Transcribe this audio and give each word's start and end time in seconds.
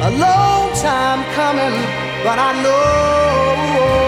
a 0.08 0.10
long 0.26 0.72
time 0.88 1.20
coming, 1.38 1.76
but 2.24 2.38
I 2.48 2.50
know 2.62 4.07